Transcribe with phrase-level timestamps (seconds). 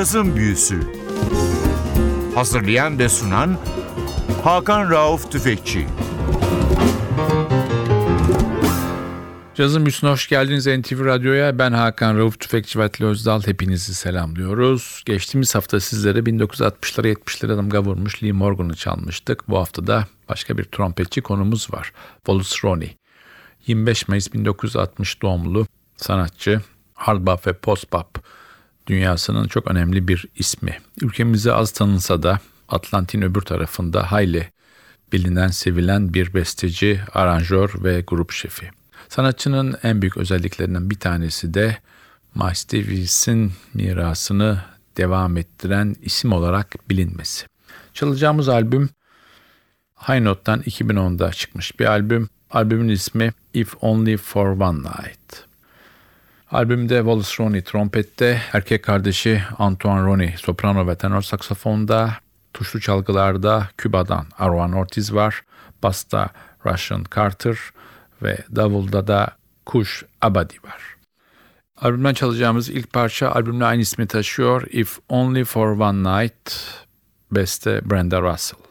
[0.00, 0.80] Cazın Büyüsü
[2.34, 3.58] Hazırlayan ve sunan
[4.44, 5.86] Hakan Rauf Tüfekçi
[9.54, 11.58] Cazın Büyüsü'ne hoş geldiniz NTV Radyo'ya.
[11.58, 13.42] Ben Hakan Rauf Tüfekçi ve Atli Özdal.
[13.46, 15.02] Hepinizi selamlıyoruz.
[15.06, 19.48] Geçtiğimiz hafta sizlere 1960'lara 70'lere damga vurmuş Lee Morgan'ı çalmıştık.
[19.48, 21.92] Bu hafta da başka bir trompetçi konumuz var.
[22.16, 22.96] Wallace Roney.
[23.66, 26.60] 25 Mayıs 1960 doğumlu sanatçı,
[26.94, 28.30] hard ve post bop
[28.86, 30.78] dünyasının çok önemli bir ismi.
[31.02, 34.50] Ülkemize az tanınsa da Atlantin öbür tarafında hayli
[35.12, 38.70] bilinen, sevilen bir besteci, aranjör ve grup şefi.
[39.08, 41.78] Sanatçının en büyük özelliklerinden bir tanesi de
[42.34, 44.62] Miles Davis'in mirasını
[44.96, 47.46] devam ettiren isim olarak bilinmesi.
[47.94, 48.88] Çalacağımız albüm
[50.08, 52.28] High Note'dan 2010'da çıkmış bir albüm.
[52.50, 55.49] Albümün ismi If Only For One Night.
[56.50, 62.14] Albümde Wallace Roney trompette, erkek kardeşi Antoine Roney soprano ve tenor saksafonda,
[62.54, 65.42] tuşlu çalgılarda Küba'dan Arwan Ortiz var,
[65.82, 66.30] basta
[66.66, 67.58] Russian Carter
[68.22, 69.28] ve davulda da
[69.66, 70.82] Kush Abadi var.
[71.80, 74.66] Albümden çalacağımız ilk parça albümle aynı ismi taşıyor.
[74.70, 76.52] If Only For One Night,
[77.32, 78.69] beste Brenda Russell.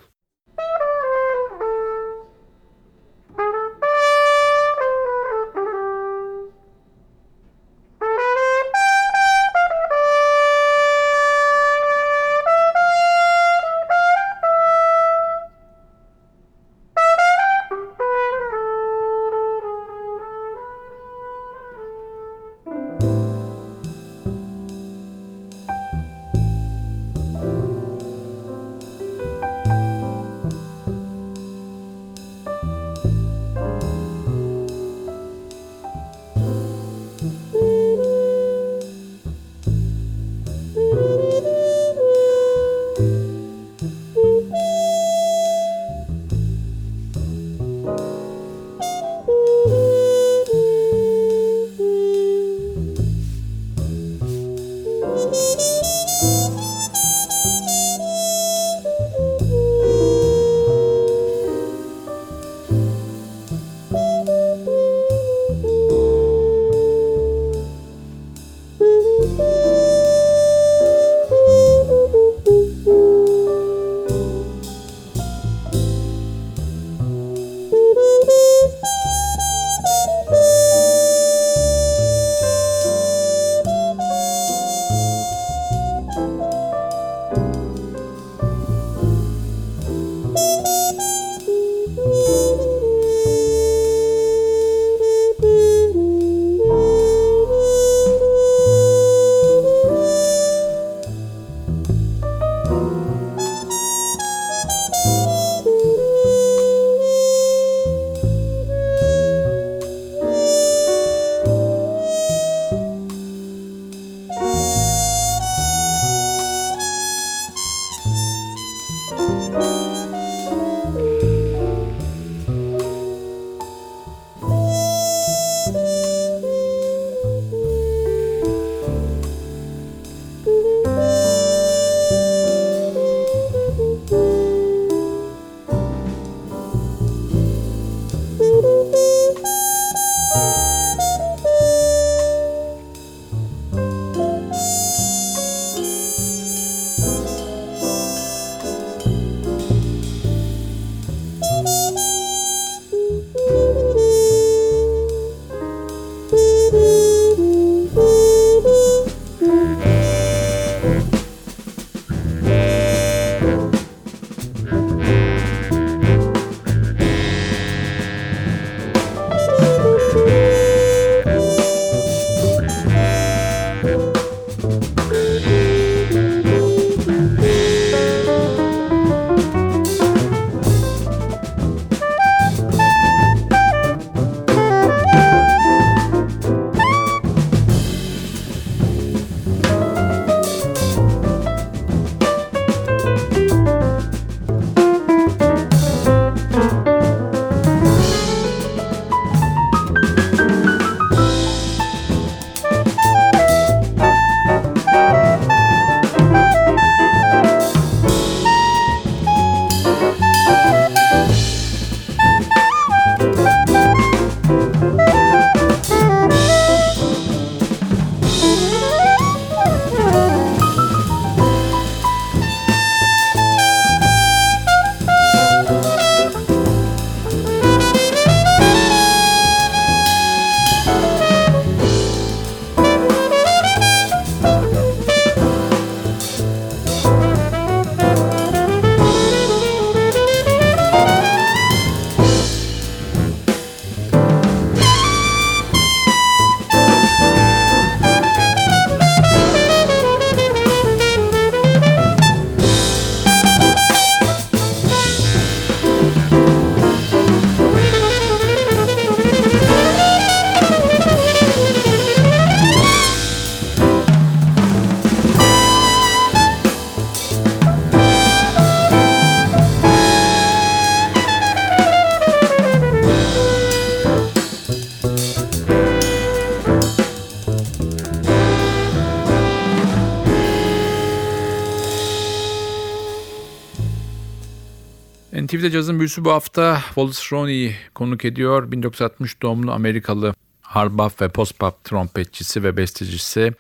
[285.34, 288.72] NTV'de cazın büyüsü bu hafta Wallace Roney'i konuk ediyor.
[288.72, 293.54] 1960 doğumlu Amerikalı harbaf ve post-pop trompetçisi ve bestecisi.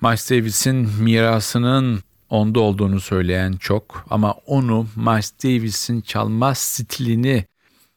[0.00, 2.00] Miles Davis'in mirasının
[2.30, 7.44] onda olduğunu söyleyen çok ama onu Miles Davis'in çalma stilini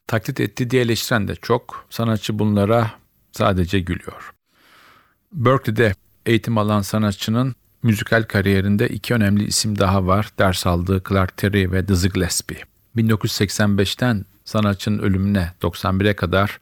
[0.07, 1.85] taklit etti diye eleştiren de çok.
[1.89, 2.91] Sanatçı bunlara
[3.31, 4.33] sadece gülüyor.
[5.33, 5.95] Berkeley'de
[6.25, 10.29] eğitim alan sanatçının müzikal kariyerinde iki önemli isim daha var.
[10.39, 12.72] Ders aldığı Clark Terry ve Dizzy Gillespie.
[12.97, 16.59] 1985'ten sanatçının ölümüne 91'e kadar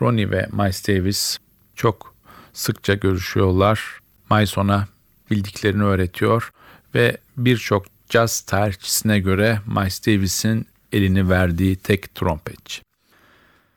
[0.00, 1.38] Ronnie ve Miles Davis
[1.74, 2.14] çok
[2.52, 3.98] sıkça görüşüyorlar.
[4.30, 4.86] Miles ona
[5.30, 6.52] bildiklerini öğretiyor
[6.94, 12.82] ve birçok caz tarihçisine göre Miles Davis'in elini verdiği tek trompetçi.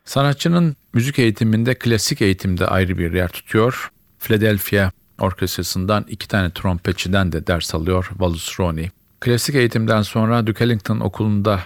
[0.06, 3.92] Sanatçının müzik eğitiminde klasik eğitimde ayrı bir yer tutuyor.
[4.20, 8.90] Philadelphia Orkestrası'ndan iki tane trompetçiden de ders alıyor Wallace Roney.
[9.20, 11.64] Klasik eğitimden sonra Duke Ellington Okulu'nda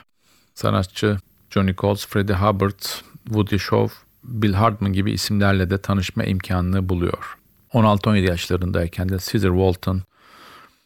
[0.58, 1.18] sanatçı
[1.50, 2.84] Johnny Coles, Freddie Hubbard,
[3.26, 7.38] Woody Shaw, Bill Hardman gibi isimlerle de tanışma imkanını buluyor.
[7.74, 10.02] 16-17 yaşlarındayken de Caesar Walton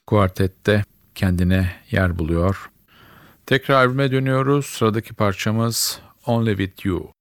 [0.07, 0.83] kuartette
[1.15, 2.69] kendine yer buluyor.
[3.45, 4.65] Tekrar albüme dönüyoruz.
[4.65, 7.11] Sıradaki parçamız Only With You.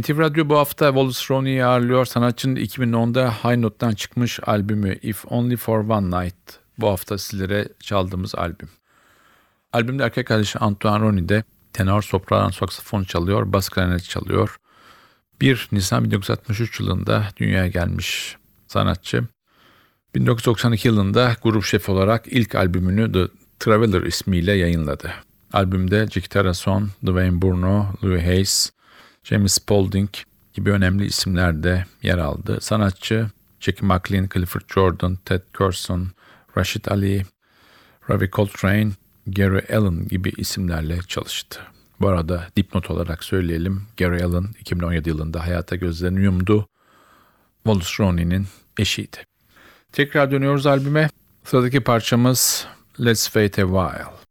[0.00, 2.06] NTV Radyo bu hafta Wallace Roney'i ağırlıyor.
[2.06, 6.36] Sanatçının 2010'da High Note'dan çıkmış albümü If Only For One Night.
[6.78, 8.68] Bu hafta sizlere çaldığımız albüm.
[9.72, 14.56] Albümde erkek kardeşi Antoine Roney de tenor, sopran, saksafon çalıyor, bas klarnet çalıyor.
[15.40, 19.24] 1 Nisan 1963 yılında dünyaya gelmiş sanatçı.
[20.14, 23.28] 1992 yılında grup şefi olarak ilk albümünü The
[23.58, 25.12] Traveler ismiyle yayınladı.
[25.52, 28.70] Albümde Jack Terrason, Dwayne Burno, Louis Hayes,
[29.24, 30.10] James Spaulding
[30.54, 32.58] gibi önemli isimler de yer aldı.
[32.60, 36.08] Sanatçı Jackie McLean, Clifford Jordan, Ted Curson,
[36.56, 37.26] Rashid Ali,
[38.10, 38.90] Ravi Coltrane,
[39.26, 41.60] Gary Allen gibi isimlerle çalıştı.
[42.00, 43.82] Bu arada dipnot olarak söyleyelim.
[43.96, 46.66] Gary Allen 2017 yılında hayata gözlerini yumdu.
[47.64, 48.46] Wallace Roney'nin
[48.78, 49.16] eşiydi.
[49.92, 51.10] Tekrar dönüyoruz albüme.
[51.44, 52.66] Sıradaki parçamız
[53.00, 54.29] Let's Wait a While.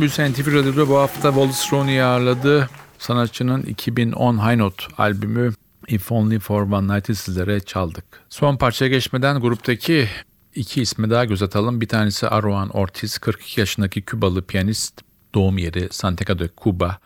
[0.00, 2.70] Cazın Büyüsü NTV Radyo'da bu hafta Wallace Roney'i ağırladı.
[2.98, 5.52] Sanatçının 2010 High Note albümü
[5.88, 8.04] If Only For One Night'ı sizlere çaldık.
[8.30, 10.08] Son parçaya geçmeden gruptaki
[10.54, 11.80] iki isme daha göz atalım.
[11.80, 15.00] Bir tanesi Aruan Ortiz, 42 yaşındaki Kübalı piyanist.
[15.34, 16.98] Doğum yeri Santiago de Cuba.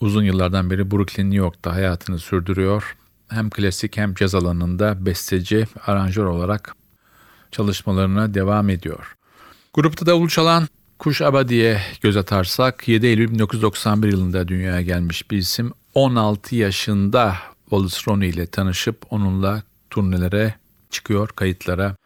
[0.00, 2.96] Uzun yıllardan beri Brooklyn, New York'ta hayatını sürdürüyor.
[3.28, 6.74] Hem klasik hem caz alanında besteci, aranjör olarak
[7.50, 9.16] çalışmalarına devam ediyor.
[9.74, 15.72] Grupta davul çalan Kuş Abadi'ye göz atarsak 7 Eylül 1991 yılında dünyaya gelmiş bir isim.
[15.94, 20.54] 16 yaşında Wallace Roney ile tanışıp onunla turnelere
[20.90, 21.96] çıkıyor, kayıtlara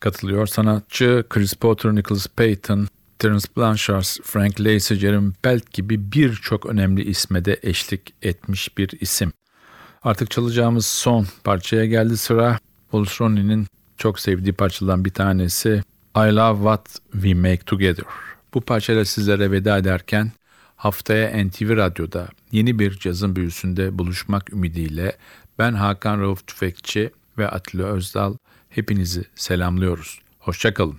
[0.00, 0.46] katılıyor.
[0.46, 7.44] Sanatçı Chris Potter, Nicholas Payton, Terence Blanchard, Frank Lacey, Jeremy Belt gibi birçok önemli isme
[7.44, 9.32] de eşlik etmiş bir isim.
[10.02, 12.58] Artık çalacağımız son parçaya geldi sıra.
[12.90, 13.66] Wallace Roney'nin
[13.98, 15.82] çok sevdiği parçalardan bir tanesi
[16.16, 18.04] I Love What We Make Together.
[18.54, 20.32] Bu parçayla sizlere veda ederken
[20.76, 25.16] haftaya NTV Radyo'da yeni bir cazın büyüsünde buluşmak ümidiyle
[25.58, 28.36] ben Hakan Rauf Tüfekçi ve Atilla Özdal
[28.68, 30.20] hepinizi selamlıyoruz.
[30.38, 30.98] Hoşçakalın.